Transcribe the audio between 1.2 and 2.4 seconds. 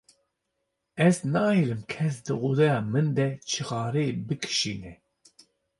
nahêlim kes di